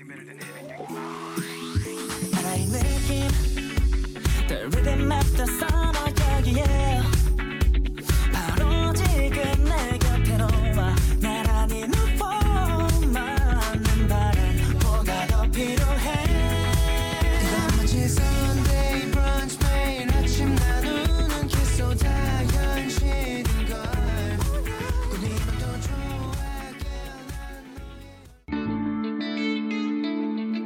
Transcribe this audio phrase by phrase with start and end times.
[0.00, 0.53] every minute in.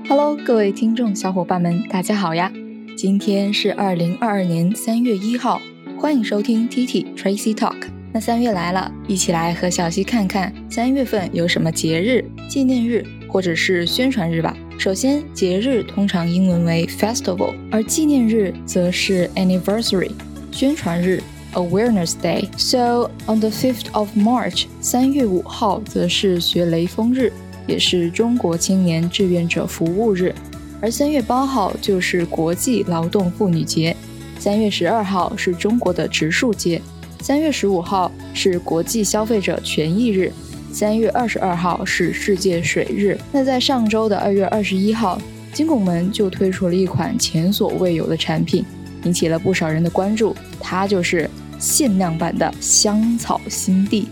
[0.09, 2.51] Hello，各位听众小伙伴们，大家好呀！
[2.96, 5.60] 今天是二零二二年三月一号，
[6.01, 7.77] 欢迎收听 T T Tracy Talk。
[8.10, 14.56] 那三月来了，一起来和小溪看看三月份有什么节日、纪念日或者是宣传日吧。
[14.79, 20.10] 首先，节日通常英文为 festival，而纪念日则是 anniversary，
[20.51, 22.48] 宣传日 awareness day。
[22.56, 27.30] So on the fifth of March，三月五号则是学雷锋日。
[27.68, 30.34] 也是中国青年志愿者服务日，
[30.80, 33.95] 而三月八号就是国际劳动妇女节，
[34.38, 36.80] 三月十二号是中国的植树节，
[37.20, 40.32] 三月十五号是国际消费者权益日，
[40.73, 43.18] 三月二十二号是世界水日。
[43.30, 45.21] 那在上周的二月二十一号，
[45.52, 48.65] 金拱门就推出了一款前所未有的产品，
[49.04, 51.28] 引起了不少人的关注，它就是
[51.59, 54.09] 限量版的香草新地。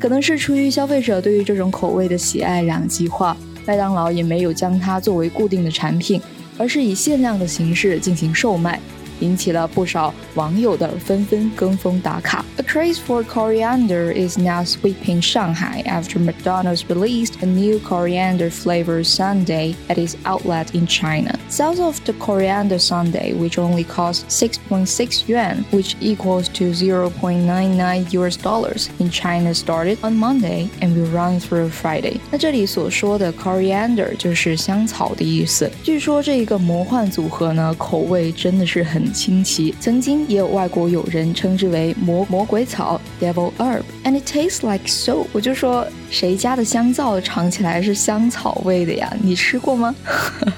[0.00, 6.20] 可能是出于消费者对于这种口味的喜爱两极化，麦当劳也没有将它作为固定的产品，
[6.56, 8.80] 而是以限量的形式进行售卖。
[9.19, 12.43] 引起了不少网友的纷纷跟风打卡。
[12.57, 19.75] A craze for coriander is now sweeping Shanghai after McDonald's released a new coriander flavored sundae
[19.87, 21.37] at its outlet in China.
[21.49, 28.35] Sales of the coriander sundae, which only cost 6.6 yuan, which equals to 0.99 US
[28.37, 32.19] dollars in China, started on Monday and will run through Friday.
[32.31, 35.71] 那这里所说的 coriander 就是香草的意思。
[35.83, 45.27] 据说这一个魔幻组合呢，口味真的是很 清奇，曾经也有外国友人称之为魔魔鬼草 （devil herb），and it tastes like soap。
[45.31, 49.11] 我就说谁家的香皂尝起来是香草味的呀？
[49.21, 49.93] 你吃过吗？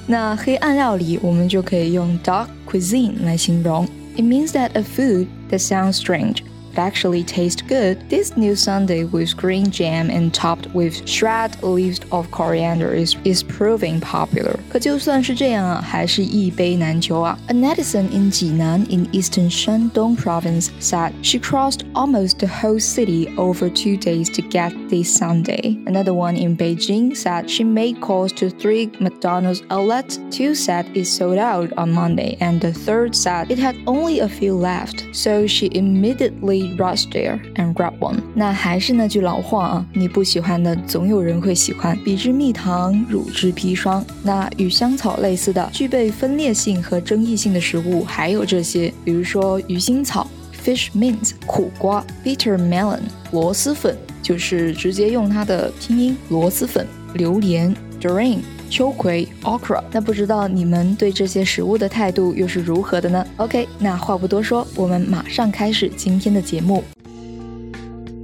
[0.08, 3.88] 那黑暗料理我们就可以用 dark cuisine 来形容。
[4.16, 6.38] It means that a food that sounds strange
[6.78, 7.98] actually taste good.
[8.10, 13.42] This new sundae with green jam and topped with shred leaves of coriander is, is
[13.42, 14.60] proving popular.
[14.70, 17.40] 可就算是这样啊，还是一杯难求啊。
[17.48, 23.70] A netizen in Jinan in eastern Shandong province said she crossed almost the whole city over
[23.70, 25.78] two days to get this sundae.
[25.86, 30.20] Another one in Beijing said she made calls to three McDonald's outlets.
[30.30, 34.28] Two said it sold out on Monday, and the third said it had only a
[34.28, 35.06] few left.
[35.14, 38.19] So she immediately rush there and grab one。
[38.35, 41.99] 那还是那句老话啊，你不喜欢的，总有人会喜欢。
[42.05, 44.05] 比之蜜糖，乳之砒霜。
[44.23, 50.27] 那与香草类似的，具备分裂性和争议性的食物还有这些，比如说鱼腥草
[50.65, 53.01] （fish mint）、苦瓜 （bitter melon）、
[53.33, 58.41] 螺蛳粉，就是直接用它的拼音螺蛳粉、榴莲 （durian）。
[58.71, 66.85] 秋葵 okra，那不知道你们对这些食物的态度又是如何的呢？OK，那话不多说，我们马上开始今天的节目。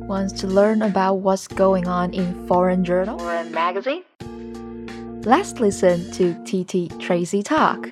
[0.09, 4.03] Wants to learn about what's going on in foreign journal or magazine?
[5.25, 7.91] Let's listen to TT Tracy talk.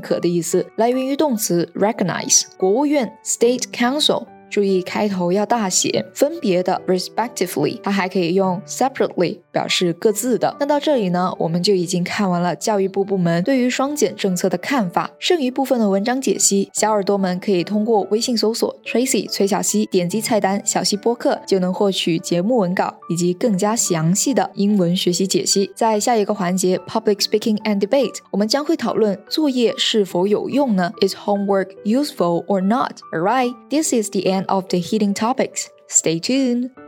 [0.00, 2.44] 可的意思，来源于动词 recognize。
[2.56, 4.37] 国务院 State Council。
[4.50, 10.56] 注意开头要大写，分别的 respectively，它还可以用 separately 表示各自的。
[10.60, 15.10] 那到这里呢，我们就已经看完了教育部部门对于双减政策的看法。
[15.18, 25.70] 剩余部分的文章解析，小耳朵们可以通过微信搜索 Tracy 崔小溪，点击菜单小溪播客，就能获取节目文稿以及更加详细的英文学习解析。
[25.74, 33.00] 在下一个环节 Public Speaking and Debate，我们将会讨论作业是否有用呢？Is homework useful or not?
[33.12, 34.46] Alright, this is the end.
[34.48, 35.68] of the heating topics.
[35.88, 36.87] Stay tuned.